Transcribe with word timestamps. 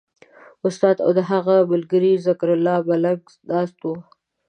استاد 0.67 0.97
او 1.05 1.11
د 1.17 1.19
هغه 1.31 1.55
ملګری 1.71 2.11
ذکرالله 2.27 2.77
ملنګ 2.89 3.21
ناست 3.51 3.77
وو. 3.83 3.95